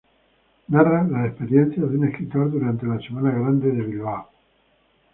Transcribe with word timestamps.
Narra 0.69 1.03
las 1.03 1.27
experiencias 1.27 1.87
de 1.91 1.95
un 1.95 2.07
escritor 2.07 2.49
durante 2.51 2.87
la 2.87 2.97
Semana 2.97 3.29
Grande 3.29 3.69
de 3.71 3.83
Bilbao. 3.83 4.27